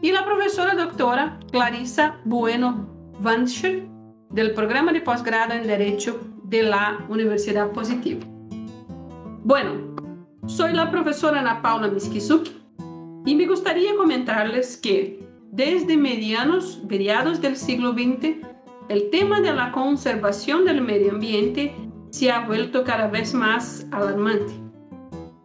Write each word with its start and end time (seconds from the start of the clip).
y 0.00 0.12
la 0.12 0.24
profesora 0.24 0.74
doctora 0.74 1.38
Clarissa 1.52 2.16
Bueno 2.24 2.88
Vanscher, 3.20 3.86
del 4.30 4.54
programa 4.54 4.94
de 4.94 5.02
posgrado 5.02 5.52
en 5.52 5.66
Derecho 5.66 6.18
de 6.42 6.62
la 6.62 7.04
Universidad 7.10 7.70
Positiva. 7.72 8.35
Bueno, 9.46 9.94
soy 10.48 10.72
la 10.72 10.90
profesora 10.90 11.38
Ana 11.38 11.62
Paula 11.62 11.86
Miskizuki 11.86 12.50
y 13.24 13.36
me 13.36 13.46
gustaría 13.46 13.94
comentarles 13.94 14.76
que 14.76 15.24
desde 15.52 15.96
medianos, 15.96 16.82
mediados 16.90 17.40
del 17.40 17.56
siglo 17.56 17.92
XX, 17.92 18.44
el 18.88 19.08
tema 19.10 19.40
de 19.40 19.52
la 19.52 19.70
conservación 19.70 20.64
del 20.64 20.80
medio 20.80 21.12
ambiente 21.12 21.76
se 22.10 22.32
ha 22.32 22.44
vuelto 22.44 22.82
cada 22.82 23.06
vez 23.06 23.34
más 23.34 23.86
alarmante. 23.92 24.52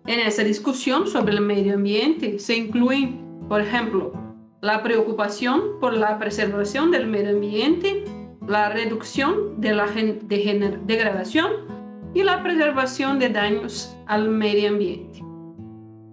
En 0.07 0.19
esa 0.19 0.43
discusión 0.43 1.05
sobre 1.05 1.33
el 1.33 1.41
medio 1.41 1.75
ambiente 1.75 2.39
se 2.39 2.57
incluyen, 2.57 3.45
por 3.47 3.61
ejemplo, 3.61 4.13
la 4.61 4.81
preocupación 4.81 5.79
por 5.79 5.93
la 5.93 6.17
preservación 6.17 6.89
del 6.89 7.05
medio 7.05 7.35
ambiente, 7.35 8.03
la 8.47 8.69
reducción 8.69 9.61
de 9.61 9.73
la 9.75 9.85
degradación 9.85 11.80
y 12.13 12.23
la 12.23 12.43
preservación 12.43 13.19
de 13.19 13.29
daños 13.29 13.95
al 14.07 14.29
medio 14.29 14.69
ambiente. 14.69 15.23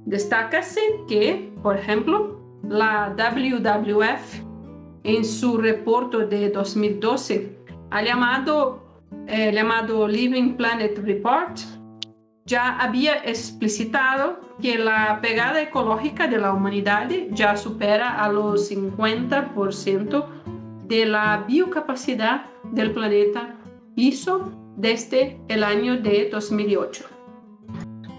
Destácase 0.05 0.81
que, 1.09 1.53
por 1.63 1.77
ejemplo, 1.77 2.41
la 2.69 3.15
WWF 3.17 4.43
en 5.05 5.25
su 5.25 5.59
reporte 5.59 6.27
de 6.27 6.51
2012 6.51 7.59
ha 7.91 8.03
llamado, 8.03 9.05
eh, 9.27 9.53
llamado 9.53 10.07
Living 10.07 10.55
Planet 10.55 10.99
Report, 10.99 11.59
ya 12.45 12.79
había 12.79 13.17
explicitado 13.25 14.41
que 14.61 14.79
la 14.79 15.21
pegada 15.21 15.61
ecológica 15.61 16.27
de 16.27 16.39
la 16.39 16.53
humanidad 16.53 17.11
ya 17.31 17.57
supera 17.57 18.25
a 18.25 18.33
los 18.33 18.71
50% 18.71 20.27
de 20.87 21.05
la 21.05 21.45
biocapacidad 21.47 22.47
del 22.73 22.93
planeta. 22.93 23.57
Hizo 23.95 24.53
desde 24.79 25.41
el 25.49 25.65
año 25.65 26.01
de 26.01 26.29
2008. 26.31 27.05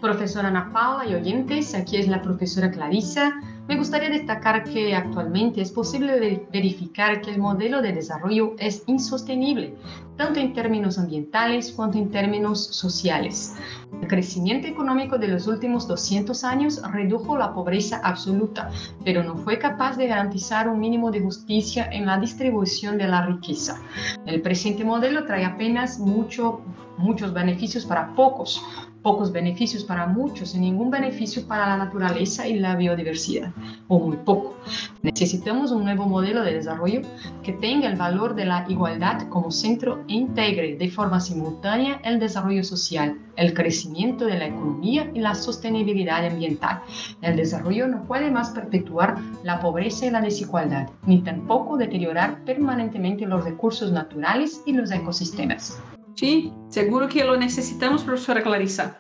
Profesora 0.02 0.50
Ana 0.50 0.72
Paula 0.74 1.06
y 1.09 1.16
oyentes, 1.16 1.74
aquí 1.74 1.97
es 1.97 2.08
la 2.08 2.22
profesora 2.22 2.70
Clarisa. 2.70 3.34
Me 3.68 3.78
gustaría 3.78 4.09
destacar 4.09 4.64
que 4.66 4.94
actualmente 4.94 5.62
es 5.62 5.72
posible 5.72 6.47
verificar 6.52 7.22
que 7.22 7.31
el 7.31 7.40
modelo 7.40 7.81
de 7.81 7.94
desarrollo 7.94 8.56
es 8.59 8.84
insostenible, 8.88 9.74
tanto 10.19 10.41
en 10.41 10.52
términos 10.52 11.00
ambientales 11.00 11.72
cuanto 11.72 11.97
en 11.97 12.12
términos 12.12 12.62
sociales. 12.75 13.56
El 14.02 14.07
crecimiento 14.09 14.68
económico 14.68 15.18
de 15.18 15.30
los 15.30 15.47
últimos 15.47 15.88
200 15.88 16.44
años 16.44 16.81
redujo 16.91 17.38
la 17.38 17.53
pobreza 17.53 18.02
absoluta, 18.03 18.69
pero 19.06 19.24
no 19.24 19.38
fue 19.38 19.58
capaz 19.58 19.96
de 19.96 20.08
garantizar 20.08 20.68
un 20.68 20.78
mínimo 20.78 21.09
de 21.09 21.22
justicia 21.22 21.88
en 21.94 22.06
la 22.06 22.18
distribución 22.18 22.97
de 22.97 23.08
la 23.08 23.28
riqueza. 23.28 23.81
El 24.25 24.41
presente 24.41 24.84
modelo 24.84 25.25
trae 25.25 25.46
apenas 25.46 26.00
mucho, 26.00 26.59
muchos 26.97 27.34
beneficios 27.34 27.85
para 27.85 28.13
pocos, 28.13 28.62
pocos 29.02 29.31
beneficios 29.31 29.84
para 29.84 30.08
muchos 30.08 30.56
y 30.56 30.59
ningún 30.59 30.91
beneficio 30.91 31.47
para 31.47 31.68
la 31.68 31.78
naturaleza 31.78 32.47
y 32.47 32.59
la 32.59 32.75
biodiversidad, 32.75 33.52
o 33.88 34.00
muy 34.00 34.18
poco. 34.18 34.56
Necesitamos 35.02 35.72
un 35.72 35.84
nuevo 35.84 36.06
modelo 36.06 36.44
de 36.44 36.56
desarrollo 36.56 37.02
que 37.44 37.53
tenga 37.53 37.88
el 37.88 37.96
valor 37.96 38.35
de 38.35 38.46
la 38.46 38.66
igualdad 38.68 39.28
como 39.29 39.52
centro 39.52 40.03
integre 40.09 40.75
de 40.75 40.90
forma 40.90 41.20
simultánea 41.20 42.02
el 42.03 42.20
desarrollo 42.20 42.64
social, 42.64 43.18
el 43.36 43.53
crecimiento 43.53 44.25
de 44.25 44.38
la 44.38 44.47
economía 44.47 45.09
y 45.14 45.20
la 45.20 45.36
sostenibilidad 45.36 46.25
ambiental. 46.25 46.81
El 47.22 47.36
desarrollo 47.38 47.88
no 47.88 48.03
puede 48.03 48.31
más 48.31 48.50
perpetuar 48.50 49.18
la 49.44 49.62
pobreza 49.62 50.08
y 50.08 50.12
la 50.12 50.22
desigualdad, 50.22 50.90
ni 51.06 51.22
tampoco 51.22 51.78
deteriorar 51.78 52.44
permanentemente 52.44 53.25
los 53.25 53.44
recursos 53.44 53.92
naturales 53.92 54.62
y 54.66 54.74
los 54.74 54.92
ecosistemas. 54.92 55.80
Sí, 56.16 56.52
seguro 56.68 57.08
que 57.08 57.24
lo 57.24 57.38
necesitamos, 57.38 58.03
profesora 58.03 58.44
Clarissa. 58.44 59.00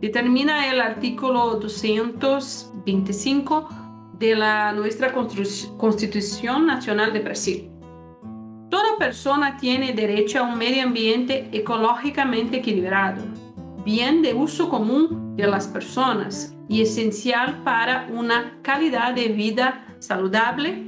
Determina 0.00 0.68
el 0.70 0.80
artículo 0.80 1.60
225 1.60 3.68
de 4.18 4.34
la 4.34 4.72
nuestra 4.72 5.12
Constitución 5.12 6.66
Nacional 6.66 7.12
de 7.12 7.20
Brasil. 7.20 7.70
Toda 8.68 8.98
persona 8.98 9.58
tiene 9.58 9.92
derecho 9.92 10.40
a 10.40 10.42
un 10.42 10.58
medio 10.58 10.82
ambiente 10.82 11.48
ecológicamente 11.52 12.56
equilibrado, 12.56 13.22
bien 13.84 14.22
de 14.22 14.34
uso 14.34 14.68
común 14.68 15.36
de 15.36 15.46
las 15.46 15.68
personas 15.68 16.56
y 16.68 16.82
esencial 16.82 17.62
para 17.62 18.08
una 18.12 18.58
calidad 18.62 19.14
de 19.14 19.28
vida 19.28 19.86
saludable, 20.00 20.84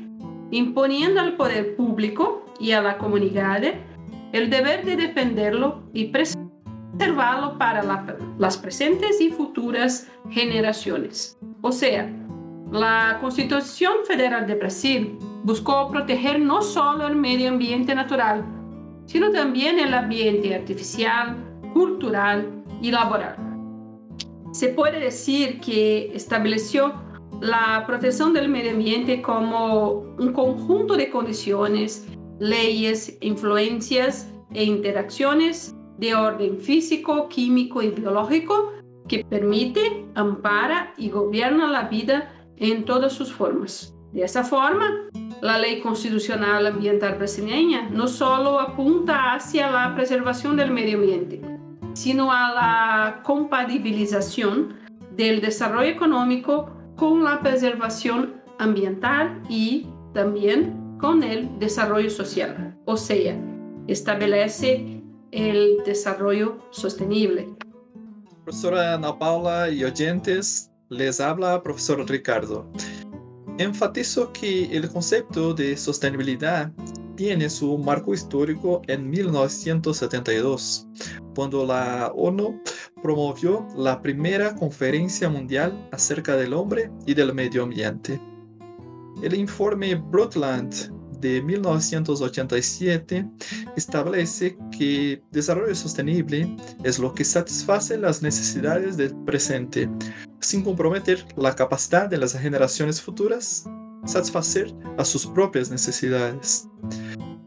imponiendo 0.51 1.21
al 1.21 1.37
poder 1.37 1.77
público 1.77 2.45
y 2.59 2.73
a 2.73 2.83
la 2.83 2.99
comunidad 2.99 3.63
el 4.33 4.51
deber 4.51 4.85
de 4.85 4.97
defenderlo 4.97 5.83
y 5.93 6.07
preservarlo 6.07 7.59
para 7.59 7.83
las 8.39 8.59
presentes 8.59 9.21
y 9.21 9.31
futuras 9.31 10.09
generaciones. 10.31 11.39
O 11.63 11.73
sea, 11.73 12.11
la 12.71 13.19
Constitución 13.21 14.05
Federal 14.07 14.47
de 14.47 14.55
Brasil 14.55 15.19
buscó 15.43 15.89
proteger 15.89 16.39
no 16.41 16.63
solo 16.63 17.07
el 17.07 17.17
medio 17.17 17.49
ambiente 17.49 17.95
natural, 17.95 18.45
sino 19.07 19.31
también 19.31 19.79
el 19.79 19.95
ambiente 19.95 20.55
artificial, 20.55 21.37
cultural 21.73 22.63
y 22.83 22.91
laboral. 22.91 23.37
Se 24.53 24.69
puede 24.69 25.01
decir 25.01 25.61
que 25.61 26.13
estableció 26.15 26.93
la 27.41 27.85
protección 27.87 28.33
del 28.33 28.49
medio 28.49 28.73
ambiente 28.73 29.23
como 29.23 30.15
un 30.19 30.33
conjunto 30.33 30.97
de 30.97 31.09
condiciones, 31.09 32.07
leyes, 32.39 33.19
influencias 33.21 34.31
e 34.53 34.65
interacciones 34.65 35.75
de 35.99 36.15
orden 36.15 36.59
físico, 36.59 37.29
químico 37.29 37.83
y 37.83 37.91
biológico 37.91 38.73
que 39.09 39.25
permite, 39.25 40.07
ampara 40.15 40.93
y 40.97 41.09
gobierna 41.09 41.67
la 41.67 41.85
vida 41.85 42.33
en 42.57 42.85
todas 42.85 43.13
sus 43.13 43.33
formas. 43.33 43.95
De 44.13 44.23
esa 44.23 44.45
forma, 44.45 45.09
la 45.41 45.59
ley 45.59 45.81
constitucional 45.81 46.67
ambiental 46.67 47.17
brasileña 47.17 47.89
no 47.91 48.07
solo 48.07 48.61
apunta 48.61 49.35
hacia 49.35 49.71
la 49.71 49.95
preservación 49.95 50.57
del 50.57 50.71
medio 50.71 50.99
ambiente, 50.99 51.41
sino 51.95 52.33
a 52.33 52.53
la 52.53 53.23
compatibilización 53.23 54.77
del 55.17 55.41
desarrollo 55.41 55.91
económico 55.91 56.71
con 56.97 57.25
la 57.25 57.41
preservación 57.41 58.35
ambiental 58.59 59.43
y 59.49 59.87
también 60.15 60.88
con 60.99 61.23
el 61.23 61.59
desarrollo 61.59 62.11
social. 62.11 62.77
O 62.85 62.97
sea, 62.97 63.37
establece 63.87 65.03
el 65.31 65.79
desarrollo 65.85 66.59
sostenible. 66.71 67.49
Profesora 68.45 68.95
Ana 68.95 69.19
Paula 69.19 69.69
y 69.71 69.85
oyentes, 69.85 70.71
les 70.89 71.21
habla 71.21 71.63
profesor 71.63 72.09
Ricardo. 72.09 72.67
Enfatizo 73.59 74.33
que 74.33 74.65
el 74.77 74.89
concepto 74.89 75.53
de 75.53 75.77
sostenibilidad 75.77 76.73
tiene 77.17 77.51
su 77.51 77.77
marco 77.77 78.15
histórico 78.15 78.81
en 78.87 79.11
1972, 79.11 80.87
cuando 81.35 81.67
la 81.67 82.13
ONU 82.15 82.63
promovió 83.03 83.67
la 83.77 84.01
primera 84.01 84.55
conferencia 84.55 85.29
mundial 85.29 85.89
acerca 85.91 86.37
del 86.37 86.55
hombre 86.55 86.91
y 87.07 87.15
del 87.15 87.35
medio 87.35 87.65
ambiente. 87.65 88.21
El 89.21 89.35
informe 89.35 89.97
Brundtland 89.97 90.73
de 91.21 91.43
1987 91.43 93.29
establece 93.77 94.57
que 94.77 95.21
desarrollo 95.33 95.75
sostenible 95.75 96.57
es 96.85 97.01
lo 97.01 97.13
que 97.13 97.25
satisface 97.25 97.99
las 97.99 98.23
necesidades 98.23 98.97
del 98.97 99.17
presente, 99.25 99.91
sin 100.39 100.63
comprometer 100.63 101.27
la 101.37 101.57
capacidad 101.57 102.09
de 102.09 102.19
las 102.19 102.35
generaciones 102.35 103.03
futuras 103.03 103.65
satisfacer 104.07 104.73
a 104.97 105.05
sus 105.05 105.27
propias 105.27 105.69
necesidades. 105.69 106.69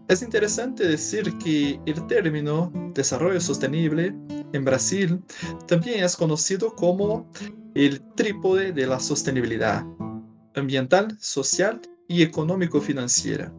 Es 0.10 0.22
interesante 0.22 0.86
decir 0.86 1.38
que 1.38 1.80
el 1.86 2.06
término 2.08 2.70
desarrollo 2.94 3.40
sostenible 3.40 4.14
en 4.52 4.66
Brasil 4.66 5.24
también 5.68 6.04
es 6.04 6.18
conocido 6.18 6.76
como 6.76 7.32
el 7.74 8.02
trípode 8.16 8.74
de 8.74 8.86
la 8.86 9.00
sostenibilidad 9.00 9.86
ambiental, 10.56 11.18
social 11.20 11.82
y 12.08 12.24
económico-financiera. 12.24 13.54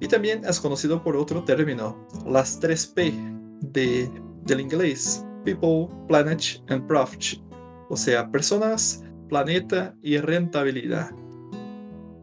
Y 0.00 0.08
también 0.08 0.44
es 0.44 0.58
conocido 0.58 1.02
por 1.02 1.16
otro 1.16 1.44
término, 1.44 2.06
las 2.26 2.58
tres 2.58 2.86
P 2.86 3.12
de, 3.60 4.10
del 4.44 4.60
inglés, 4.60 5.24
People, 5.44 5.88
Planet 6.08 6.42
and 6.68 6.86
Profit, 6.86 7.40
o 7.88 7.96
sea, 7.96 8.30
personas, 8.30 9.02
planeta 9.28 9.94
y 10.02 10.18
rentabilidad. 10.18 11.10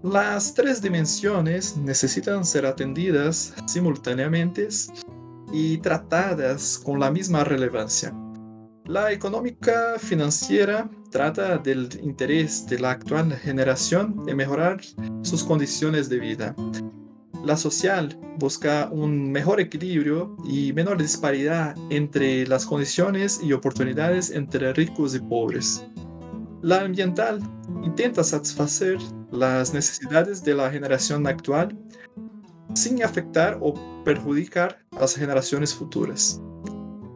Las 0.04 0.54
tres 0.54 0.82
dimensiones 0.82 1.76
necesitan 1.78 2.46
ser 2.46 2.66
atendidas 2.66 3.54
simultáneamente 3.66 4.68
y 5.52 5.78
tratadas 5.78 6.80
con 6.84 7.00
la 7.00 7.12
misma 7.12 7.44
relevancia. 7.44 8.14
La 8.86 9.12
económica 9.12 9.96
financiera 9.98 10.90
trata 11.18 11.58
del 11.58 11.90
interés 12.04 12.68
de 12.68 12.78
la 12.78 12.92
actual 12.92 13.34
generación 13.38 14.24
de 14.28 14.36
mejorar 14.36 14.80
sus 15.24 15.44
condiciones 15.44 16.10
de 16.10 16.20
vida. 16.20 16.56
La 17.44 17.58
social 17.58 18.16
busca 18.38 18.88
un 18.92 19.32
mejor 19.32 19.60
equilibrio 19.60 20.38
y 20.48 20.74
menor 20.74 21.00
disparidad 21.00 21.76
entre 21.90 22.46
las 22.46 22.68
condiciones 22.68 23.40
y 23.42 23.52
oportunidades 23.52 24.30
entre 24.30 24.74
ricos 24.74 25.16
y 25.16 25.20
pobres. 25.20 25.84
La 26.62 26.82
ambiental 26.82 27.40
intenta 27.84 28.24
satisfacer 28.24 29.00
las 29.32 29.74
necesidades 29.74 30.44
de 30.44 30.54
la 30.54 30.70
generación 30.70 31.26
actual 31.26 31.76
sin 32.76 33.04
afectar 33.04 33.58
o 33.60 33.74
perjudicar 34.04 34.78
a 34.92 35.00
las 35.00 35.16
generaciones 35.16 35.74
futuras. 35.74 36.40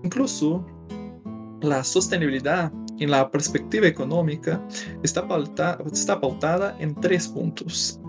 Incluso 0.04 0.66
la 1.62 1.84
sostenibilidad 1.84 2.72
en 3.02 3.10
la 3.10 3.30
perspectiva 3.32 3.88
económica 3.88 4.66
está, 5.04 5.28
está 5.92 6.22
pautada 6.22 6.78
en 6.80 6.94
tres 6.96 7.28
puntos. 7.28 8.00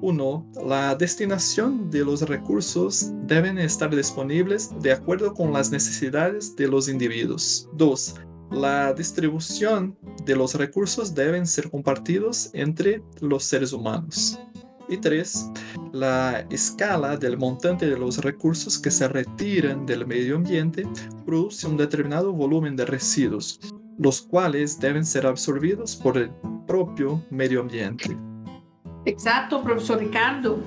Uno, 0.00 0.44
La 0.66 0.96
destinación 0.96 1.88
de 1.88 2.04
los 2.04 2.22
recursos 2.22 3.12
deben 3.28 3.56
estar 3.56 3.94
disponibles 3.94 4.70
de 4.80 4.90
acuerdo 4.90 5.32
con 5.32 5.52
las 5.52 5.70
necesidades 5.70 6.56
de 6.56 6.66
los 6.66 6.88
individuos. 6.88 7.68
Dos, 7.74 8.16
La 8.50 8.92
distribución 8.92 9.96
de 10.26 10.34
los 10.34 10.56
recursos 10.56 11.14
deben 11.14 11.46
ser 11.46 11.70
compartidos 11.70 12.50
entre 12.52 13.00
los 13.20 13.44
seres 13.44 13.72
humanos. 13.72 14.40
Y 14.88 14.96
tres, 14.96 15.48
la 15.92 16.40
escala 16.50 17.16
del 17.16 17.38
montante 17.38 17.88
de 17.88 17.96
los 17.96 18.18
recursos 18.18 18.76
que 18.76 18.90
se 18.90 19.06
retiran 19.06 19.86
del 19.86 20.04
medio 20.04 20.34
ambiente 20.34 20.84
produce 21.24 21.68
un 21.68 21.76
determinado 21.76 22.32
volumen 22.32 22.74
de 22.74 22.84
residuos, 22.84 23.60
los 23.98 24.22
cuales 24.22 24.78
deben 24.80 25.04
ser 25.04 25.26
absorbidos 25.26 25.96
por 25.96 26.16
el 26.18 26.30
propio 26.66 27.22
medio 27.30 27.60
ambiente. 27.60 28.16
Exacto, 29.04 29.62
profesor 29.62 29.98
Ricardo. 29.98 30.58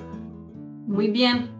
Muy 0.86 1.08
bien. 1.08 1.50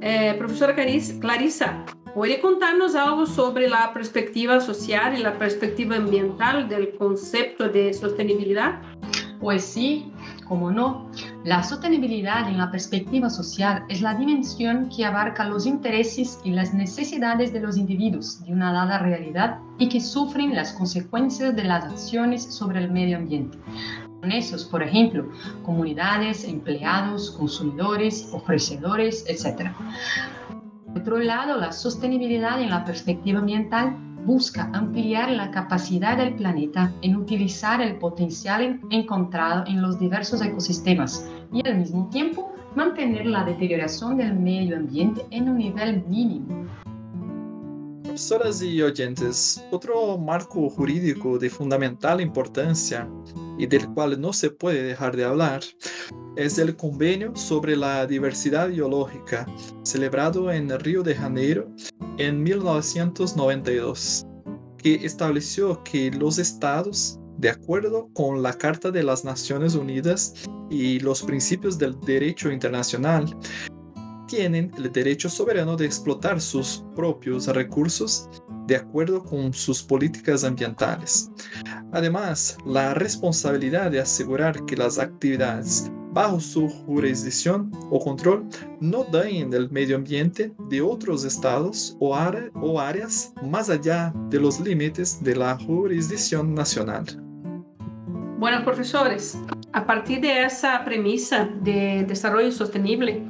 Eh, 0.00 0.34
profesora 0.38 0.74
Clarisa, 0.74 1.84
¿puede 2.14 2.40
contarnos 2.40 2.94
algo 2.94 3.26
sobre 3.26 3.68
la 3.68 3.92
perspectiva 3.92 4.60
social 4.60 5.18
y 5.18 5.22
la 5.22 5.36
perspectiva 5.36 5.96
ambiental 5.96 6.68
del 6.68 6.96
concepto 6.96 7.68
de 7.68 7.92
sostenibilidad? 7.92 8.80
Pues 9.40 9.64
sí, 9.64 10.12
como 10.46 10.70
no, 10.70 11.10
la 11.44 11.62
sostenibilidad 11.62 12.48
en 12.48 12.58
la 12.58 12.70
perspectiva 12.70 13.30
social 13.30 13.84
es 13.88 14.02
la 14.02 14.14
dimensión 14.14 14.88
que 14.88 15.04
abarca 15.04 15.44
los 15.44 15.66
intereses 15.66 16.40
y 16.42 16.50
las 16.50 16.74
necesidades 16.74 17.52
de 17.52 17.60
los 17.60 17.76
individuos 17.76 18.44
de 18.44 18.52
una 18.52 18.72
dada 18.72 18.98
realidad 18.98 19.58
y 19.78 19.88
que 19.88 20.00
sufren 20.00 20.54
las 20.54 20.72
consecuencias 20.72 21.54
de 21.54 21.64
las 21.64 21.84
acciones 21.84 22.42
sobre 22.42 22.80
el 22.80 22.90
medio 22.90 23.16
ambiente. 23.16 23.56
Con 24.20 24.32
esos, 24.32 24.64
por 24.64 24.82
ejemplo, 24.82 25.30
comunidades, 25.62 26.42
empleados, 26.42 27.30
consumidores, 27.30 28.28
ofrecedores, 28.32 29.24
etc. 29.28 29.70
Por 30.88 31.02
otro 31.02 31.18
lado, 31.18 31.56
la 31.56 31.70
sostenibilidad 31.70 32.60
en 32.60 32.70
la 32.70 32.84
perspectiva 32.84 33.38
ambiental 33.38 33.96
busca 34.28 34.70
ampliar 34.74 35.30
la 35.30 35.50
capacidad 35.50 36.18
del 36.18 36.34
planeta 36.34 36.92
en 37.00 37.16
utilizar 37.16 37.80
el 37.80 37.96
potencial 37.96 38.78
encontrado 38.90 39.64
en 39.66 39.80
los 39.80 39.98
diversos 39.98 40.42
ecosistemas 40.42 41.24
y 41.50 41.66
al 41.66 41.78
mismo 41.78 42.10
tiempo 42.10 42.52
mantener 42.74 43.24
la 43.24 43.42
deterioración 43.42 44.18
del 44.18 44.34
medio 44.34 44.76
ambiente 44.76 45.24
en 45.30 45.48
un 45.48 45.56
nivel 45.56 46.04
mínimo. 46.04 46.66
Profesoras 48.02 48.60
y 48.60 48.82
oyentes, 48.82 49.64
otro 49.70 50.18
marco 50.18 50.68
jurídico 50.68 51.38
de 51.38 51.48
fundamental 51.48 52.20
importancia 52.20 53.08
y 53.56 53.66
del 53.66 53.88
cual 53.94 54.20
no 54.20 54.34
se 54.34 54.50
puede 54.50 54.82
dejar 54.82 55.16
de 55.16 55.24
hablar 55.24 55.62
es 56.38 56.56
el 56.56 56.76
Convenio 56.76 57.34
sobre 57.34 57.76
la 57.76 58.06
Diversidad 58.06 58.68
Biológica, 58.68 59.44
celebrado 59.82 60.52
en 60.52 60.70
Río 60.78 61.02
de 61.02 61.16
Janeiro 61.16 61.68
en 62.16 62.40
1992, 62.44 64.24
que 64.76 64.94
estableció 65.04 65.82
que 65.82 66.12
los 66.12 66.38
estados, 66.38 67.18
de 67.38 67.50
acuerdo 67.50 68.08
con 68.14 68.40
la 68.40 68.52
Carta 68.52 68.92
de 68.92 69.02
las 69.02 69.24
Naciones 69.24 69.74
Unidas 69.74 70.32
y 70.70 71.00
los 71.00 71.24
principios 71.24 71.76
del 71.76 71.98
derecho 72.02 72.52
internacional, 72.52 73.36
tienen 74.28 74.70
el 74.78 74.92
derecho 74.92 75.28
soberano 75.28 75.76
de 75.76 75.86
explotar 75.86 76.40
sus 76.40 76.84
propios 76.94 77.48
recursos 77.48 78.30
de 78.68 78.76
acuerdo 78.76 79.24
con 79.24 79.52
sus 79.52 79.82
políticas 79.82 80.44
ambientales. 80.44 81.32
Además, 81.90 82.56
la 82.64 82.94
responsabilidad 82.94 83.90
de 83.90 83.98
asegurar 83.98 84.64
que 84.66 84.76
las 84.76 85.00
actividades 85.00 85.90
bajo 86.18 86.40
su 86.40 86.68
jurisdicción 86.68 87.70
o 87.92 88.00
control 88.00 88.44
no 88.80 89.04
dañen 89.04 89.54
el 89.54 89.70
medio 89.70 89.94
ambiente 89.94 90.52
de 90.68 90.82
otros 90.82 91.24
estados 91.24 91.96
o, 92.00 92.18
o 92.60 92.80
áreas 92.80 93.32
más 93.40 93.70
allá 93.70 94.12
de 94.28 94.40
los 94.40 94.58
límites 94.58 95.22
de 95.22 95.36
la 95.36 95.56
jurisdicción 95.56 96.56
nacional. 96.56 97.04
Bueno, 98.36 98.64
profesores, 98.64 99.38
a 99.72 99.86
partir 99.86 100.20
de 100.20 100.42
esa 100.44 100.84
premisa 100.84 101.48
de 101.60 102.04
desarrollo 102.08 102.50
sostenible, 102.50 103.22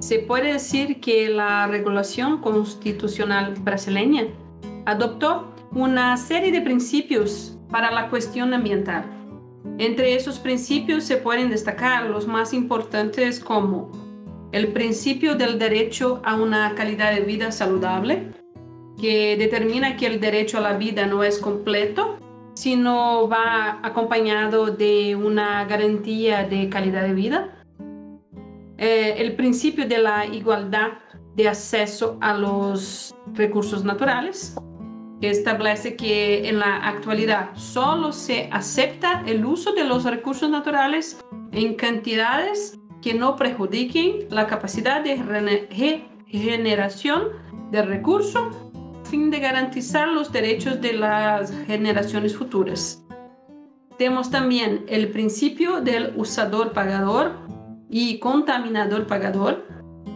se 0.00 0.18
puede 0.18 0.52
decir 0.52 1.00
que 1.00 1.30
la 1.30 1.66
regulación 1.68 2.42
constitucional 2.42 3.54
brasileña 3.62 4.24
adoptó 4.84 5.54
una 5.72 6.18
serie 6.18 6.52
de 6.52 6.60
principios 6.60 7.58
para 7.70 7.90
la 7.90 8.10
cuestión 8.10 8.52
ambiental 8.52 9.06
Entre 9.78 10.14
esos 10.14 10.38
principios 10.38 11.04
se 11.04 11.16
pueden 11.16 11.50
destacar 11.50 12.06
los 12.06 12.26
más 12.26 12.54
importantes 12.54 13.40
como 13.40 13.90
el 14.52 14.68
principio 14.72 15.34
del 15.34 15.58
derecho 15.58 16.22
a 16.24 16.34
una 16.34 16.74
calidad 16.74 17.14
de 17.14 17.20
vida 17.20 17.52
saludable, 17.52 18.32
que 18.98 19.36
determina 19.36 19.96
que 19.96 20.06
el 20.06 20.20
derecho 20.20 20.58
a 20.58 20.62
la 20.62 20.78
vida 20.78 21.06
no 21.06 21.22
es 21.22 21.38
completo, 21.38 22.18
sino 22.54 23.28
va 23.28 23.80
acompañado 23.82 24.66
de 24.66 25.14
una 25.14 25.64
garantía 25.66 26.44
de 26.44 26.70
calidad 26.70 27.02
de 27.02 27.12
vida. 27.12 27.64
Eh, 28.78 29.16
el 29.18 29.36
principio 29.36 29.86
de 29.86 29.98
la 29.98 30.24
igualdad 30.24 30.92
de 31.34 31.48
acceso 31.48 32.16
a 32.22 32.34
los 32.34 33.14
recursos 33.34 33.84
naturales, 33.84 34.56
establece 35.20 35.96
que 35.96 36.48
en 36.48 36.58
la 36.58 36.88
actualidad 36.88 37.50
solo 37.54 38.12
se 38.12 38.48
acepta 38.52 39.22
el 39.26 39.44
uso 39.44 39.72
de 39.72 39.84
los 39.84 40.04
recursos 40.04 40.50
naturales 40.50 41.18
en 41.52 41.74
cantidades 41.74 42.78
que 43.00 43.14
no 43.14 43.36
perjudiquen 43.36 44.26
la 44.30 44.46
capacidad 44.46 45.02
de 45.02 45.16
regeneración 45.16 47.28
del 47.70 47.86
recurso 47.86 48.50
a 49.02 49.08
fin 49.08 49.30
de 49.30 49.40
garantizar 49.40 50.08
los 50.08 50.32
derechos 50.32 50.80
de 50.80 50.94
las 50.94 51.52
generaciones 51.66 52.36
futuras. 52.36 53.02
Tenemos 53.98 54.30
también 54.30 54.84
el 54.88 55.10
principio 55.10 55.80
del 55.80 56.12
usador 56.16 56.72
pagador 56.72 57.32
y 57.88 58.18
contaminador 58.18 59.06
pagador, 59.06 59.64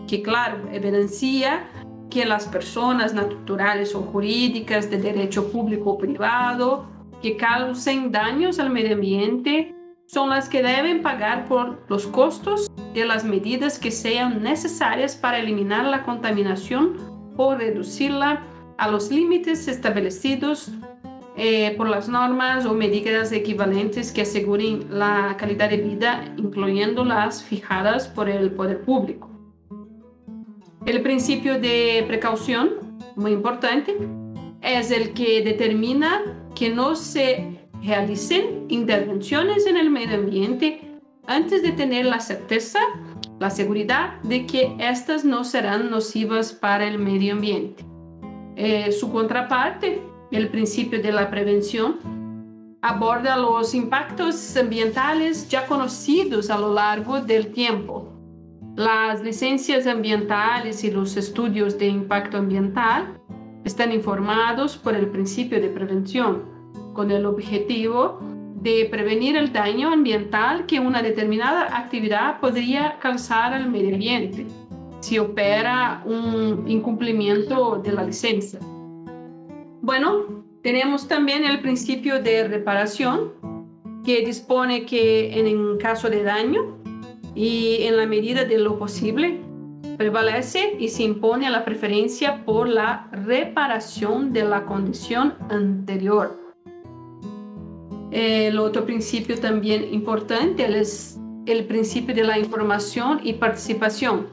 que 0.06 0.22
claro, 0.22 0.68
evidencia 0.70 1.66
que 2.10 2.26
las 2.26 2.46
personas 2.46 3.14
naturales 3.14 3.94
o 3.94 4.02
jurídicas 4.02 4.90
de 4.90 4.98
derecho 4.98 5.50
público 5.50 5.90
o 5.90 5.98
privado 5.98 6.86
que 7.22 7.36
causen 7.36 8.10
daños 8.10 8.58
al 8.58 8.70
medio 8.70 8.94
ambiente 8.94 9.74
son 10.06 10.30
las 10.30 10.48
que 10.48 10.62
deben 10.62 11.02
pagar 11.02 11.46
por 11.46 11.84
los 11.88 12.06
costos 12.06 12.68
de 12.94 13.04
las 13.04 13.24
medidas 13.24 13.78
que 13.78 13.92
sean 13.92 14.42
necesarias 14.42 15.14
para 15.14 15.38
eliminar 15.38 15.84
la 15.84 16.02
contaminación 16.02 16.96
o 17.36 17.54
reducirla 17.54 18.44
a 18.76 18.90
los 18.90 19.10
límites 19.12 19.68
establecidos 19.68 20.72
eh, 21.36 21.74
por 21.76 21.88
las 21.88 22.08
normas 22.08 22.66
o 22.66 22.74
medidas 22.74 23.30
equivalentes 23.30 24.10
que 24.10 24.22
aseguren 24.22 24.86
la 24.90 25.36
calidad 25.38 25.70
de 25.70 25.76
vida, 25.76 26.34
incluyendo 26.36 27.04
las 27.04 27.42
fijadas 27.42 28.08
por 28.08 28.28
el 28.28 28.50
poder 28.50 28.82
público. 28.82 29.29
El 30.86 31.02
principio 31.02 31.60
de 31.60 32.04
precaución, 32.06 32.70
muy 33.14 33.32
importante, 33.32 33.98
es 34.62 34.90
el 34.90 35.12
que 35.12 35.42
determina 35.42 36.22
que 36.54 36.70
no 36.70 36.96
se 36.96 37.68
realicen 37.82 38.64
intervenciones 38.68 39.66
en 39.66 39.76
el 39.76 39.90
medio 39.90 40.16
ambiente 40.16 40.98
antes 41.26 41.62
de 41.62 41.72
tener 41.72 42.06
la 42.06 42.20
certeza, 42.20 42.80
la 43.38 43.50
seguridad 43.50 44.20
de 44.22 44.46
que 44.46 44.74
estas 44.78 45.24
no 45.24 45.44
serán 45.44 45.90
nocivas 45.90 46.52
para 46.52 46.86
el 46.88 46.98
medio 46.98 47.34
ambiente. 47.34 47.84
Eh, 48.56 48.90
su 48.90 49.12
contraparte, 49.12 50.02
el 50.30 50.48
principio 50.48 51.02
de 51.02 51.12
la 51.12 51.30
prevención, 51.30 51.98
aborda 52.80 53.36
los 53.36 53.74
impactos 53.74 54.56
ambientales 54.56 55.46
ya 55.50 55.66
conocidos 55.66 56.48
a 56.48 56.58
lo 56.58 56.72
largo 56.72 57.20
del 57.20 57.52
tiempo 57.52 58.19
las 58.76 59.22
licencias 59.22 59.86
ambientales 59.86 60.84
y 60.84 60.90
los 60.90 61.16
estudios 61.16 61.78
de 61.78 61.88
impacto 61.88 62.38
ambiental 62.38 63.20
están 63.64 63.92
informados 63.92 64.76
por 64.76 64.94
el 64.94 65.08
principio 65.08 65.60
de 65.60 65.68
prevención, 65.68 66.44
con 66.94 67.10
el 67.10 67.26
objetivo 67.26 68.20
de 68.54 68.86
prevenir 68.90 69.36
el 69.36 69.52
daño 69.52 69.92
ambiental 69.92 70.66
que 70.66 70.80
una 70.80 71.02
determinada 71.02 71.76
actividad 71.76 72.40
podría 72.40 72.98
causar 73.00 73.54
al 73.54 73.70
medio 73.70 73.94
ambiente 73.94 74.46
si 75.00 75.18
opera 75.18 76.02
un 76.04 76.64
incumplimiento 76.68 77.80
de 77.82 77.92
la 77.92 78.04
licencia. 78.04 78.60
Bueno, 79.80 80.44
tenemos 80.62 81.08
también 81.08 81.44
el 81.44 81.60
principio 81.60 82.22
de 82.22 82.46
reparación 82.46 83.32
que 84.04 84.24
dispone 84.24 84.84
que 84.84 85.38
en 85.38 85.78
caso 85.78 86.10
de 86.10 86.22
daño 86.22 86.76
y 87.34 87.78
en 87.82 87.96
la 87.96 88.06
medida 88.06 88.44
de 88.44 88.58
lo 88.58 88.78
posible 88.78 89.40
prevalece 89.96 90.76
y 90.78 90.88
se 90.88 91.02
impone 91.02 91.50
la 91.50 91.64
preferencia 91.64 92.44
por 92.44 92.68
la 92.68 93.08
reparación 93.12 94.32
de 94.32 94.44
la 94.44 94.64
condición 94.64 95.34
anterior. 95.50 96.38
El 98.10 98.58
otro 98.58 98.84
principio 98.84 99.38
también 99.38 99.92
importante 99.92 100.64
es 100.80 101.18
el 101.46 101.66
principio 101.66 102.14
de 102.14 102.24
la 102.24 102.38
información 102.38 103.20
y 103.22 103.34
participación, 103.34 104.26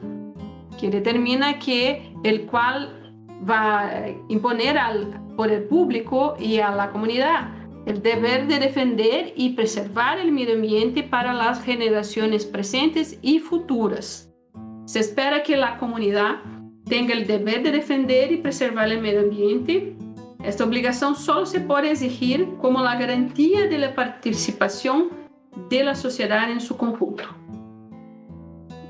que 0.80 0.90
determina 0.90 1.58
que 1.58 2.12
el 2.24 2.46
cual 2.46 3.12
va 3.48 3.88
a 3.88 4.08
imponer 4.28 4.78
al 4.78 5.20
poder 5.36 5.68
público 5.68 6.34
y 6.40 6.58
a 6.58 6.70
la 6.74 6.90
comunidad 6.90 7.57
el 7.88 8.02
deber 8.02 8.46
de 8.46 8.58
defender 8.58 9.32
y 9.34 9.54
preservar 9.54 10.18
el 10.18 10.30
medio 10.30 10.56
ambiente 10.56 11.02
para 11.02 11.32
las 11.32 11.62
generaciones 11.62 12.44
presentes 12.44 13.18
y 13.22 13.38
futuras. 13.38 14.30
Se 14.84 15.00
espera 15.00 15.42
que 15.42 15.56
la 15.56 15.78
comunidad 15.78 16.42
tenga 16.84 17.14
el 17.14 17.26
deber 17.26 17.62
de 17.62 17.70
defender 17.70 18.30
y 18.30 18.36
preservar 18.36 18.92
el 18.92 19.00
medio 19.00 19.20
ambiente. 19.20 19.96
Esta 20.44 20.64
obligación 20.64 21.16
solo 21.16 21.46
se 21.46 21.60
puede 21.60 21.92
exigir 21.92 22.46
como 22.60 22.82
la 22.82 22.96
garantía 22.96 23.66
de 23.66 23.78
la 23.78 23.94
participación 23.94 25.08
de 25.70 25.82
la 25.82 25.94
sociedad 25.94 26.50
en 26.50 26.60
su 26.60 26.76
conjunto. 26.76 27.24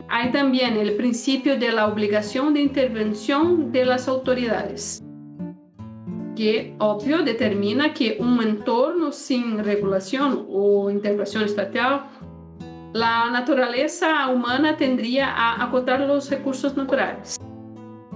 Hay 0.09 0.33
también 0.33 0.77
el 0.77 0.97
principio 0.97 1.57
de 1.57 1.71
la 1.71 1.87
obligación 1.87 2.53
de 2.53 2.63
intervención 2.63 3.71
de 3.71 3.85
las 3.85 4.09
autoridades 4.09 5.05
que, 6.39 6.77
obvio, 6.79 7.25
determina 7.25 7.93
que 7.93 8.17
un 8.21 8.41
entorno 8.41 9.11
sin 9.11 9.59
regulación 9.65 10.47
o 10.49 10.89
intervención 10.89 11.43
estatal, 11.43 12.05
la 12.93 13.29
naturaleza 13.33 14.29
humana 14.29 14.77
tendría 14.77 15.27
a 15.33 15.65
acotar 15.65 15.99
los 15.99 16.31
recursos 16.31 16.77
naturales. 16.77 17.41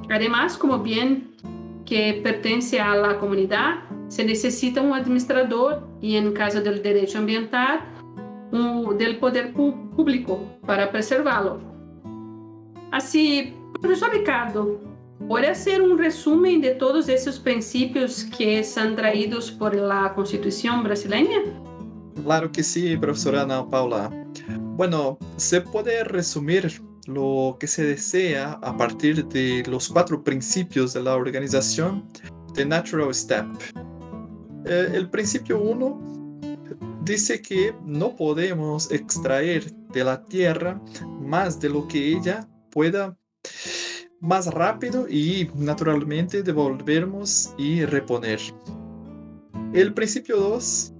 Además, 0.09 0.57
como 0.57 0.79
bien 0.79 1.33
que 1.85 2.21
pertenece 2.23 2.79
a 2.81 2.95
la 2.95 3.19
comunidad, 3.19 3.81
se 4.07 4.25
necesita 4.25 4.81
un 4.81 4.93
administrador 4.93 5.89
y 6.01 6.15
en 6.15 6.33
caso 6.33 6.61
del 6.61 6.81
derecho 6.81 7.19
ambiental, 7.19 7.81
un, 8.53 8.97
del 8.99 9.19
poder 9.19 9.53
público 9.53 10.47
para 10.65 10.93
preservarlo. 10.93 11.59
Así, 12.93 13.53
profesor 13.81 14.13
Ricardo, 14.13 14.79
¿Puede 15.29 15.49
hacer 15.49 15.81
un 15.81 15.99
resumen 15.99 16.61
de 16.61 16.75
todos 16.75 17.09
esos 17.09 17.39
principios 17.39 18.25
que 18.37 18.63
son 18.65 18.97
traídos 18.97 19.51
por 19.51 19.75
la 19.75 20.13
Constitución 20.15 20.83
brasileña? 20.83 21.39
Claro 22.23 22.53
que 22.53 22.63
sí, 22.63 22.97
profesora 22.97 23.43
Ana 23.43 23.69
Paula. 23.69 24.11
Bueno, 24.77 25.19
se 25.37 25.61
puede 25.61 26.05
resumir 26.05 26.83
lo 27.07 27.57
que 27.59 27.67
se 27.67 27.85
desea 27.85 28.53
a 28.63 28.77
partir 28.77 29.27
de 29.27 29.63
los 29.67 29.89
cuatro 29.89 30.23
principios 30.23 30.93
de 30.93 31.03
la 31.03 31.15
organización 31.15 32.05
de 32.55 32.67
Natural 32.67 33.15
Step. 33.15 33.47
Eh, 34.67 34.93
el 34.95 35.09
principio 35.09 35.61
1 35.61 36.13
dice 37.05 37.41
que 37.43 37.75
no 37.85 38.15
podemos 38.15 38.91
extraer 38.93 39.73
de 39.93 40.05
la 40.05 40.23
tierra 40.25 40.81
más 41.21 41.59
de 41.61 41.69
lo 41.69 41.89
que 41.89 42.17
ella 42.17 42.47
pueda 42.71 43.17
más 44.23 44.47
rápido 44.47 45.09
y 45.09 45.51
naturalmente 45.57 46.43
devolvernos 46.43 47.53
y 47.59 47.85
reponer. 47.85 48.41
El 49.75 49.93
principio 49.93 50.37
2 50.37 50.95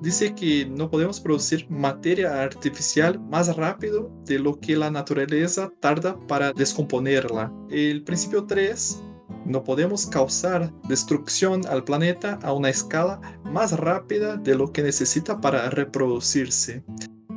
dice 0.00 0.34
que 0.34 0.66
no 0.66 0.90
podemos 0.90 1.20
producir 1.20 1.68
materia 1.70 2.42
artificial 2.42 3.20
más 3.20 3.54
rápido 3.56 4.10
de 4.24 4.38
lo 4.38 4.58
que 4.58 4.74
la 4.74 4.90
naturaleza 4.90 5.70
tarda 5.80 6.18
para 6.26 6.52
descomponerla. 6.52 7.52
El 7.70 8.02
principio 8.04 8.44
3 8.44 9.02
no 9.44 9.62
podemos 9.62 10.06
causar 10.06 10.72
destrucción 10.88 11.66
al 11.66 11.84
planeta 11.84 12.38
a 12.42 12.52
una 12.54 12.70
escala 12.70 13.20
más 13.44 13.78
rápida 13.78 14.36
de 14.36 14.54
lo 14.54 14.72
que 14.72 14.82
necesita 14.82 15.40
para 15.40 15.68
reproducirse. 15.68 16.82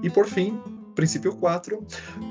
Y 0.01 0.09
por 0.09 0.27
fin, 0.27 0.61
principio 0.95 1.37
4, 1.37 1.79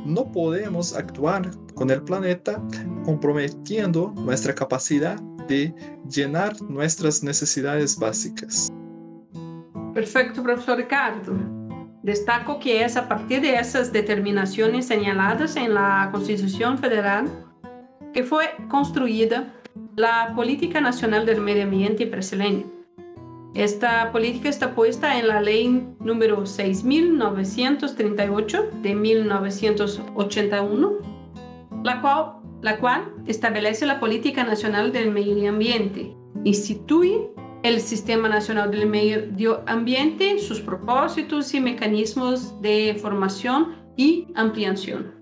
no 0.06 0.33
podemos 0.33 0.94
actuar 0.94 1.50
con 1.75 1.90
el 1.90 2.02
planeta 2.02 2.62
comprometiendo 3.04 4.12
nuestra 4.16 4.54
capacidad 4.54 5.21
de 5.47 5.75
llenar 6.09 6.61
nuestras 6.62 7.23
necesidades 7.23 7.99
básicas. 7.99 8.73
Perfecto, 9.92 10.42
profesor 10.42 10.78
Ricardo. 10.78 11.35
Destaco 12.02 12.59
que 12.59 12.85
es 12.85 12.97
a 12.97 13.09
partir 13.09 13.40
de 13.40 13.54
esas 13.54 13.92
determinaciones 13.92 14.87
señaladas 14.87 15.56
en 15.56 15.73
la 15.75 16.09
Constitución 16.12 16.78
Federal 16.78 17.30
que 18.12 18.23
fue 18.23 18.44
construida 18.68 19.54
la 19.97 20.33
Política 20.35 20.80
Nacional 20.80 21.26
del 21.26 21.40
Medio 21.40 21.64
Ambiente 21.64 22.04
brasileña. 22.06 22.64
Esta 23.54 24.11
política 24.11 24.49
está 24.49 24.75
puesta 24.75 25.16
en 25.16 25.28
la 25.28 25.40
ley 25.40 25.87
número 26.00 26.42
6.938 26.42 28.70
de 28.82 28.96
1981, 28.96 30.92
la 31.84 32.00
cual, 32.00 32.32
la 32.62 32.78
cual 32.78 33.14
establece 33.28 33.87
la 33.87 34.00
política 34.00 34.42
nacional 34.42 34.90
del 34.90 35.12
medio 35.12 35.49
ambiente, 35.49 36.16
instituye 36.42 37.30
el 37.62 37.80
Sistema 37.80 38.28
Nacional 38.28 38.73
del 38.73 38.88
Medio 38.88 39.62
Ambiente, 39.66 40.40
sus 40.40 40.61
propósitos 40.61 41.54
y 41.54 41.61
mecanismos 41.61 42.61
de 42.61 42.99
formación 43.00 43.76
y 43.96 44.26
ampliación. 44.34 45.14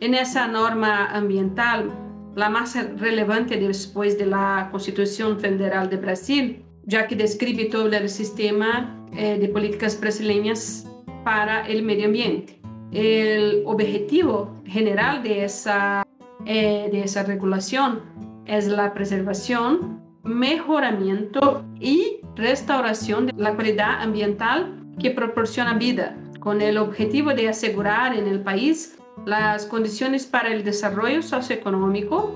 En 0.00 0.14
esa 0.14 0.48
norma 0.48 1.10
ambiental, 1.10 1.90
la 2.34 2.48
más 2.48 2.74
relevante 2.98 3.58
después 3.58 4.16
de 4.16 4.24
la 4.24 4.68
Constitución 4.70 5.38
Federal 5.38 5.90
de 5.90 5.98
Brasil, 5.98 6.64
ya 6.84 7.06
que 7.06 7.16
describe 7.16 7.66
todo 7.66 7.86
el 7.86 8.08
sistema 8.08 9.06
eh, 9.12 9.38
de 9.38 9.48
políticas 9.48 10.00
brasileñas 10.00 10.86
para 11.24 11.66
el 11.66 11.82
medio 11.82 12.06
ambiente. 12.06 12.60
El 12.92 13.62
objetivo 13.66 14.60
general 14.66 15.22
de 15.22 15.44
esa, 15.44 16.04
eh, 16.46 16.88
de 16.90 17.02
esa 17.02 17.22
regulación 17.22 18.00
es 18.46 18.66
la 18.66 18.94
preservación, 18.94 20.00
mejoramiento 20.24 21.64
y 21.78 22.20
restauración 22.34 23.26
de 23.26 23.32
la 23.36 23.56
calidad 23.56 24.02
ambiental 24.02 24.76
que 24.98 25.10
proporciona 25.10 25.74
vida, 25.74 26.16
con 26.40 26.60
el 26.60 26.78
objetivo 26.78 27.32
de 27.32 27.48
asegurar 27.48 28.16
en 28.16 28.26
el 28.26 28.40
país 28.42 28.98
las 29.26 29.66
condiciones 29.66 30.26
para 30.26 30.52
el 30.52 30.64
desarrollo 30.64 31.22
socioeconómico, 31.22 32.34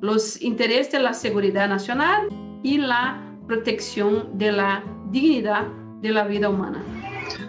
los 0.00 0.40
intereses 0.42 0.92
de 0.92 1.00
la 1.00 1.14
seguridad 1.14 1.68
nacional 1.68 2.28
y 2.62 2.78
la 2.78 3.25
protección 3.46 4.36
de 4.38 4.52
la 4.52 4.82
dignidad 5.10 5.66
de 6.00 6.10
la 6.10 6.24
vida 6.24 6.48
humana. 6.48 6.82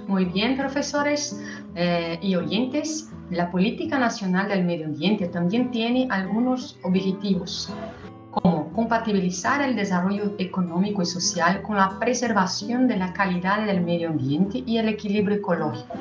Muy 0.07 0.25
bien, 0.25 0.57
profesores 0.57 1.41
eh, 1.75 2.17
y 2.21 2.35
oyentes. 2.35 3.11
La 3.29 3.51
política 3.51 3.99
nacional 3.99 4.47
del 4.47 4.63
medio 4.63 4.85
ambiente 4.85 5.27
también 5.27 5.69
tiene 5.69 6.07
algunos 6.09 6.79
objetivos, 6.83 7.71
como 8.31 8.71
compatibilizar 8.71 9.61
el 9.61 9.75
desarrollo 9.75 10.33
económico 10.37 11.01
y 11.01 11.05
social 11.05 11.61
con 11.61 11.75
la 11.75 11.99
preservación 11.99 12.87
de 12.87 12.95
la 12.97 13.11
calidad 13.11 13.65
del 13.65 13.81
medio 13.81 14.09
ambiente 14.09 14.63
y 14.65 14.77
el 14.77 14.87
equilibrio 14.87 15.37
ecológico, 15.37 15.95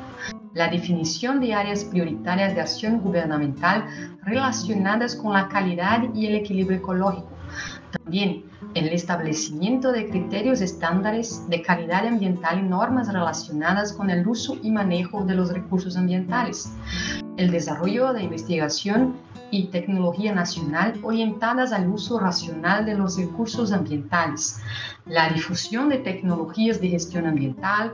la 0.53 0.69
definición 0.69 1.41
de 1.41 1.53
áreas 1.53 1.83
prioritarias 1.83 2.55
de 2.55 2.61
acción 2.61 3.01
gubernamental 3.01 3.85
relacionadas 4.23 5.15
con 5.15 5.33
la 5.33 5.49
calidad 5.49 6.03
y 6.13 6.27
el 6.27 6.35
equilibrio 6.35 6.77
ecológico, 6.77 7.29
también 7.91 8.43
el 8.73 8.89
establecimiento 8.89 9.91
de 9.91 10.09
criterios 10.09 10.61
estándares 10.61 11.47
de 11.49 11.61
calidad 11.61 12.07
ambiental 12.07 12.59
y 12.59 12.63
normas 12.63 13.11
relacionadas 13.11 13.93
con 13.93 14.09
el 14.09 14.27
uso 14.27 14.57
y 14.61 14.71
manejo 14.71 15.23
de 15.23 15.35
los 15.35 15.51
recursos 15.51 15.97
ambientales, 15.97 16.71
el 17.37 17.51
desarrollo 17.51 18.13
de 18.13 18.23
investigación 18.23 19.15
y 19.51 19.67
tecnología 19.67 20.33
nacional 20.33 20.93
orientadas 21.03 21.71
al 21.71 21.87
uso 21.87 22.19
racional 22.19 22.85
de 22.85 22.95
los 22.95 23.17
recursos 23.17 23.71
ambientales, 23.71 24.59
la 25.05 25.29
difusión 25.29 25.89
de 25.89 25.99
tecnologías 25.99 26.81
de 26.81 26.89
gestión 26.89 27.27
ambiental, 27.27 27.93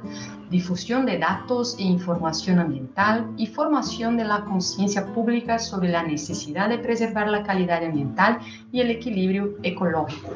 difusión 0.53 1.07
de 1.07 1.17
datos 1.17 1.75
e 1.79 1.83
información 1.83 2.59
ambiental 2.59 3.33
y 3.37 3.47
formación 3.47 4.17
de 4.17 4.23
la 4.23 4.45
conciencia 4.45 5.03
pública 5.07 5.57
sobre 5.57 5.89
la 5.89 6.03
necesidad 6.03 6.69
de 6.69 6.77
preservar 6.77 7.27
la 7.27 7.41
calidad 7.41 7.83
ambiental 7.83 8.37
y 8.71 8.79
el 8.79 8.91
equilibrio 8.91 9.55
ecológico, 9.63 10.29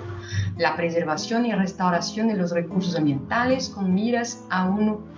la 0.58 0.76
preservación 0.76 1.46
y 1.46 1.54
restauración 1.54 2.30
de 2.30 2.34
los 2.34 2.52
recursos 2.52 2.96
ambientales 2.96 3.70
con 3.70 3.94
miras 3.94 4.44
a 4.50 4.66
un, 4.66 5.16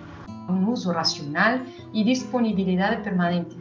uso 0.66 0.92
racional 0.92 1.64
y 1.92 2.02
disponibilidad 2.04 3.02
permanente 3.04 3.54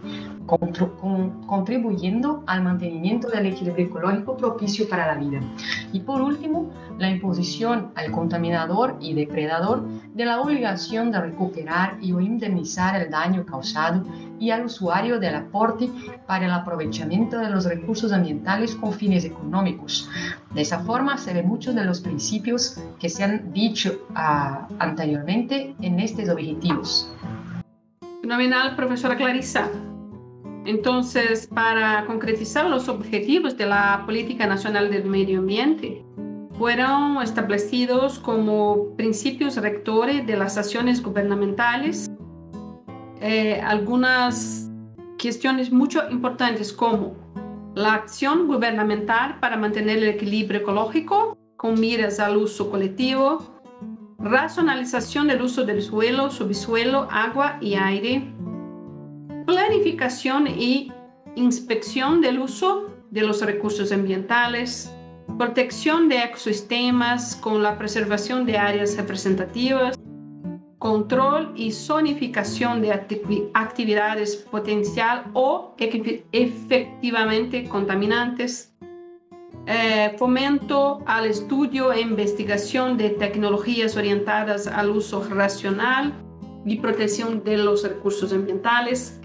contribuyendo 0.49 2.43
al 2.47 2.63
mantenimiento 2.63 3.29
del 3.29 3.47
equilibrio 3.47 3.87
ecológico 3.87 4.35
propicio 4.35 4.89
para 4.89 5.07
la 5.07 5.15
vida. 5.15 5.39
Y 5.93 5.99
por 5.99 6.21
último, 6.21 6.71
la 6.97 7.09
imposición 7.09 7.91
al 7.95 8.11
contaminador 8.11 8.97
y 8.99 9.13
depredador 9.13 9.87
de 10.13 10.25
la 10.25 10.41
obligación 10.41 11.11
de 11.11 11.21
recuperar 11.21 11.97
y 12.01 12.11
o 12.11 12.19
indemnizar 12.19 12.99
el 12.99 13.09
daño 13.09 13.45
causado 13.45 14.03
y 14.39 14.51
al 14.51 14.65
usuario 14.65 15.19
del 15.19 15.35
aporte 15.35 15.89
para 16.25 16.45
el 16.45 16.51
aprovechamiento 16.51 17.37
de 17.37 17.49
los 17.49 17.65
recursos 17.65 18.11
ambientales 18.11 18.75
con 18.75 18.93
fines 18.93 19.25
económicos. 19.25 20.09
De 20.53 20.61
esa 20.61 20.79
forma 20.79 21.17
se 21.17 21.33
ven 21.33 21.47
muchos 21.47 21.75
de 21.75 21.83
los 21.83 21.99
principios 21.99 22.81
que 22.99 23.09
se 23.09 23.23
han 23.23 23.53
dicho 23.53 23.99
uh, 24.11 24.73
anteriormente 24.79 25.75
en 25.81 25.99
estos 25.99 26.29
objetivos. 26.29 27.11
Fenomenal, 28.21 28.75
profesora 28.75 29.15
Clarissa. 29.15 29.69
Entonces, 30.65 31.47
para 31.47 32.05
concretizar 32.05 32.69
los 32.69 32.89
objetivos 32.89 33.57
de 33.57 33.65
la 33.65 34.03
Política 34.05 34.45
Nacional 34.45 34.91
del 34.91 35.05
Medio 35.05 35.39
Ambiente, 35.39 36.05
fueron 36.57 37.21
establecidos 37.21 38.19
como 38.19 38.95
principios 38.97 39.55
rectores 39.57 40.27
de 40.27 40.35
las 40.35 40.57
acciones 40.57 41.01
gubernamentales 41.01 42.09
eh, 43.21 43.61
algunas 43.61 44.69
cuestiones 45.21 45.71
mucho 45.71 46.09
importantes 46.09 46.71
como 46.71 47.15
la 47.75 47.93
acción 47.93 48.47
gubernamental 48.47 49.39
para 49.39 49.57
mantener 49.57 49.97
el 49.97 50.09
equilibrio 50.09 50.61
ecológico 50.61 51.37
con 51.57 51.77
miras 51.77 52.21
al 52.21 52.37
uso 52.37 52.69
colectivo, 52.71 53.61
racionalización 54.17 55.27
del 55.27 55.41
uso 55.41 55.65
del 55.65 55.81
suelo, 55.81 56.31
subsuelo, 56.31 57.09
agua 57.11 57.57
y 57.59 57.75
aire, 57.75 58.33
planificación 59.49 60.45
y 60.47 60.91
inspección 61.35 62.21
del 62.21 62.37
uso 62.37 62.91
de 63.09 63.23
los 63.23 63.41
recursos 63.41 63.91
ambientales, 63.91 64.93
protección 65.39 66.07
de 66.07 66.19
ecosistemas 66.19 67.35
con 67.35 67.63
la 67.63 67.75
preservación 67.79 68.45
de 68.45 68.59
áreas 68.59 68.95
representativas, 68.95 69.97
control 70.77 71.51
y 71.55 71.71
zonificación 71.71 72.83
de 72.83 72.93
actividades 73.55 74.35
potencial 74.35 75.25
o 75.33 75.73
efectivamente 75.79 77.67
contaminantes, 77.67 78.75
eh, 79.65 80.15
fomento 80.19 81.01
al 81.07 81.25
estudio 81.25 81.91
e 81.91 82.01
investigación 82.01 82.97
de 82.97 83.09
tecnologías 83.09 83.97
orientadas 83.97 84.67
al 84.67 84.91
uso 84.91 85.27
racional 85.27 86.13
y 86.65 86.75
protección 86.77 87.43
de 87.43 87.57
los 87.57 87.83
recursos 87.83 88.31
ambientales, 88.31 89.19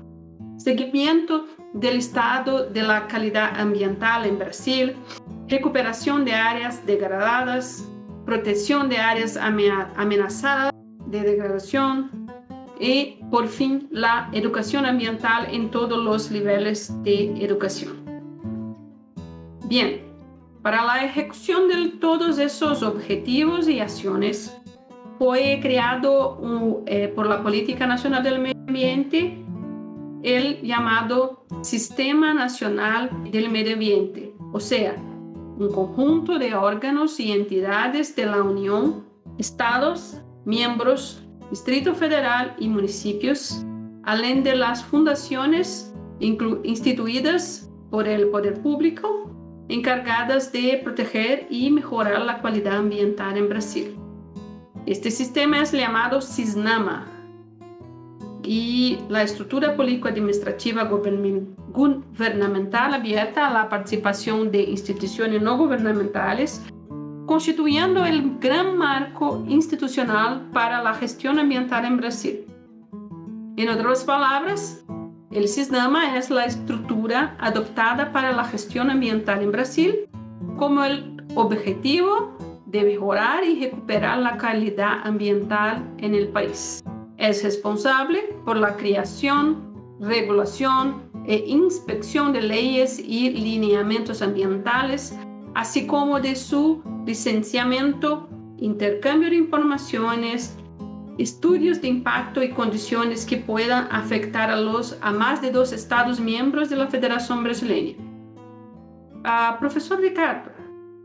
seguimiento 0.65 1.45
del 1.75 1.99
estado 1.99 2.71
de 2.71 2.83
la 2.83 3.07
calidad 3.07 3.61
ambiental 3.61 4.25
en 4.25 4.39
Brasil, 4.39 4.97
recuperación 5.47 6.25
de 6.25 6.33
áreas 6.33 6.87
degradadas, 6.87 7.87
protección 8.25 8.89
de 8.89 8.97
áreas 8.97 9.37
amenazadas 9.37 10.73
de 11.07 11.21
degradación 11.21 12.27
y, 12.81 13.19
por 13.31 13.49
fin, 13.49 13.89
la 13.91 14.31
educación 14.33 14.87
ambiental 14.87 15.49
en 15.53 15.71
todos 15.71 16.03
los 16.03 16.31
niveles 16.31 16.91
de 17.03 17.45
educación. 17.45 18.03
Bien, 19.67 20.01
para 20.63 20.83
la 20.83 21.05
ejecución 21.05 21.69
de 21.69 21.91
todos 21.99 22.39
esos 22.39 22.83
objetivos 22.83 23.69
y 23.69 23.81
acciones, 23.81 24.57
fue 25.19 25.61
creado 25.63 26.83
eh, 26.87 27.09
por 27.15 27.27
la 27.27 27.43
Política 27.43 27.87
Nacional 27.87 28.23
del 28.23 28.39
Medio 28.41 28.61
Ambiente 28.67 29.44
el 30.25 30.63
llamado 30.63 31.45
Sistema 31.63 32.33
Nacional 32.33 33.11
del 33.31 33.51
Medio 33.51 33.75
Ambiente, 33.75 34.35
o 34.53 34.59
sea, 34.59 34.97
un 35.59 35.71
conjunto 35.71 36.39
de 36.39 36.55
órganos 36.55 37.21
y 37.21 37.31
entidades 37.31 38.17
de 38.17 38.27
la 38.27 38.43
Unión, 38.43 39.05
estados, 39.39 40.23
miembros, 40.45 41.21
Distrito 41.51 41.95
Federal 41.95 42.57
y 42.59 42.69
municipios, 42.69 43.65
além 44.03 44.43
de 44.43 44.57
las 44.57 44.83
fundaciones 44.83 45.95
instituidas 46.19 47.71
por 47.91 48.09
el 48.09 48.29
poder 48.29 48.61
público 48.63 49.31
encargadas 49.69 50.51
de 50.53 50.81
proteger 50.83 51.47
y 51.51 51.71
mejorar 51.71 52.21
la 52.23 52.41
calidad 52.41 52.79
ambiental 52.79 53.37
en 53.37 53.49
Brasil. 53.49 53.97
Este 54.87 55.11
sistema 55.11 55.63
es 55.63 55.73
llamado 55.73 56.21
SISNAMA, 56.21 57.14
y 58.45 58.99
la 59.09 59.23
estructura 59.23 59.75
político-administrativa 59.75 60.85
gubernamental 60.85 62.95
abierta 62.95 63.49
a 63.49 63.53
la 63.53 63.69
participación 63.69 64.51
de 64.51 64.63
instituciones 64.63 65.43
no 65.43 65.57
gubernamentales, 65.57 66.63
constituyendo 67.27 68.05
el 68.05 68.39
gran 68.39 68.77
marco 68.77 69.45
institucional 69.49 70.51
para 70.53 70.83
la 70.83 70.95
gestión 70.95 71.39
ambiental 71.39 71.85
en 71.85 71.97
Brasil. 71.97 72.45
En 73.57 73.69
otras 73.69 74.05
palabras, 74.05 74.85
el 75.31 75.49
SISNAMA 75.49 76.17
es 76.17 76.31
la 76.31 76.45
estructura 76.45 77.37
adoptada 77.41 78.13
para 78.13 78.33
la 78.33 78.45
gestión 78.45 78.91
ambiental 78.91 79.43
en 79.43 79.53
Brasil 79.53 80.09
como 80.57 80.85
el 80.85 81.23
objetivo 81.35 82.37
de 82.67 82.83
mejorar 82.83 83.45
y 83.45 83.65
recuperar 83.65 84.19
la 84.19 84.37
calidad 84.37 85.01
ambiental 85.05 85.83
en 85.99 86.15
el 86.15 86.29
país. 86.29 86.83
Es 87.25 87.43
responsable 87.43 88.37
por 88.45 88.59
la 88.59 88.77
creación, 88.77 89.97
regulación 89.99 91.05
e 91.27 91.43
inspección 91.47 92.35
de 92.35 92.43
leyes 92.43 92.99
y 92.99 93.31
lineamientos 93.31 94.21
ambientales, 94.21 95.19
así 95.55 95.87
como 95.87 96.21
de 96.21 96.37
su 96.37 96.83
licenciamiento, 97.07 98.29
intercambio 98.59 99.31
de 99.31 99.37
informaciones, 99.37 100.55
estudios 101.17 101.81
de 101.81 101.89
impacto 101.89 102.43
y 102.43 102.51
condiciones 102.51 103.25
que 103.25 103.39
puedan 103.39 103.89
afectar 103.91 104.51
a, 104.51 104.57
los, 104.57 104.99
a 105.01 105.11
más 105.11 105.41
de 105.41 105.51
dos 105.51 105.73
Estados 105.73 106.21
miembros 106.21 106.69
de 106.69 106.77
la 106.77 106.89
Federación 106.89 107.43
Brasileña. 107.43 107.97
Uh, 109.25 109.59
profesor 109.59 109.99
Ricardo, 109.99 110.51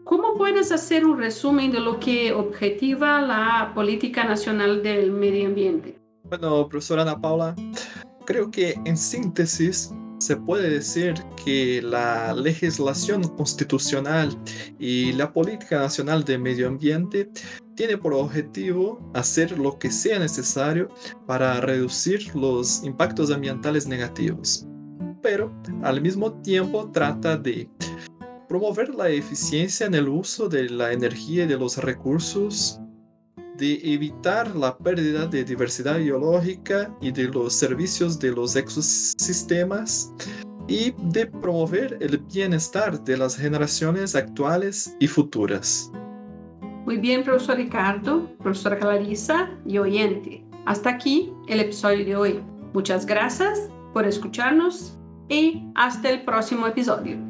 ¿cómo 0.04 0.36
puedes 0.36 0.74
hacer 0.74 1.06
un 1.06 1.18
resumen 1.18 1.72
de 1.72 1.80
lo 1.80 1.98
que 1.98 2.34
objetiva 2.34 3.22
la 3.22 3.72
Política 3.74 4.26
Nacional 4.26 4.84
del 4.84 5.14
Medio 5.14 5.48
Ambiente? 5.48 5.99
Bueno, 6.24 6.68
profesora 6.70 7.02
Ana 7.04 7.20
Paula, 7.20 7.56
creo 8.26 8.52
que 8.52 8.76
en 8.86 8.98
síntesis 8.98 9.92
se 10.20 10.36
puede 10.36 10.70
decir 10.70 11.14
que 11.44 11.82
la 11.82 12.34
legislación 12.34 13.24
constitucional 13.38 14.38
y 14.78 15.14
la 15.14 15.32
política 15.32 15.80
nacional 15.80 16.24
de 16.26 16.38
medio 16.38 16.68
ambiente 16.68 17.30
tiene 17.76 17.98
por 17.98 18.14
objetivo 18.14 19.00
hacer 19.14 19.58
lo 19.58 19.80
que 19.80 19.90
sea 19.90 20.20
necesario 20.20 20.90
para 21.26 21.62
reducir 21.62 22.36
los 22.36 22.84
impactos 22.84 23.32
ambientales 23.32 23.88
negativos, 23.88 24.68
pero 25.22 25.54
al 25.84 26.02
mismo 26.02 26.34
tiempo 26.42 26.92
trata 26.92 27.38
de 27.38 27.70
promover 28.50 28.94
la 28.94 29.10
eficiencia 29.10 29.86
en 29.88 29.94
el 29.94 30.10
uso 30.10 30.50
de 30.50 30.70
la 30.70 30.92
energía 30.92 31.46
y 31.46 31.48
de 31.48 31.58
los 31.58 31.78
recursos, 31.78 32.82
de 33.60 33.80
evitar 33.84 34.56
la 34.56 34.78
pérdida 34.78 35.28
de 35.28 35.44
diversidad 35.44 35.98
biológica 35.98 36.96
y 37.02 37.12
de 37.12 37.26
los 37.26 37.54
servicios 37.54 38.18
de 38.20 38.32
los 38.32 38.56
ecosistemas, 38.56 40.14
y 40.70 40.94
de 41.12 41.26
promover 41.26 41.98
el 42.00 42.20
bienestar 42.20 43.04
de 43.04 43.18
las 43.18 43.36
generaciones 43.36 44.16
actuales 44.16 44.96
y 45.00 45.08
futuras. 45.08 45.92
Muy 46.86 46.98
bien, 46.98 47.24
profesor 47.24 47.58
Ricardo, 47.58 48.30
profesora 48.38 48.78
Clarisa 48.78 49.50
y 49.66 49.80
oyente. 49.80 50.46
Hasta 50.66 50.92
aquí 50.92 51.34
el 51.48 51.60
episodio 51.60 52.06
de 52.06 52.16
hoy. 52.16 52.44
Muchas 52.74 53.06
gracias 53.06 53.70
por 53.94 54.06
escucharnos 54.06 54.98
y 55.28 55.64
hasta 55.76 56.12
el 56.12 56.24
próximo 56.24 56.68
episodio. 56.68 57.29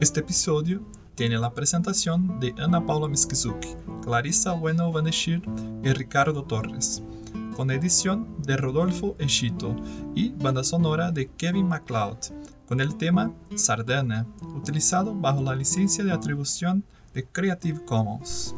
Este 0.00 0.20
episodio 0.20 0.80
tiene 1.14 1.36
la 1.36 1.52
presentación 1.52 2.40
de 2.40 2.54
Ana 2.56 2.86
Paula 2.86 3.06
Miskizuki, 3.06 3.76
Clarissa 4.02 4.52
Bueno 4.52 4.90
Vaneshir 4.90 5.42
y 5.84 5.92
Ricardo 5.92 6.42
Torres, 6.44 7.02
con 7.54 7.70
edición 7.70 8.26
de 8.38 8.56
Rodolfo 8.56 9.14
Echito 9.18 9.76
y 10.14 10.30
banda 10.30 10.64
sonora 10.64 11.12
de 11.12 11.28
Kevin 11.36 11.68
MacLeod 11.68 12.16
con 12.66 12.80
el 12.80 12.96
tema 12.96 13.30
Sardana, 13.54 14.26
utilizado 14.56 15.14
bajo 15.14 15.42
la 15.42 15.54
licencia 15.54 16.02
de 16.02 16.12
atribución 16.12 16.82
de 17.12 17.26
Creative 17.26 17.84
Commons. 17.84 18.54